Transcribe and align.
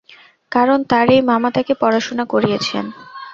কারণ 0.51 0.79
তার 0.91 1.07
এই 1.15 1.21
মামা 1.29 1.49
তাকে 1.55 1.73
পড়াশোনা 1.81 2.25
করিয়েছেন। 2.25 2.85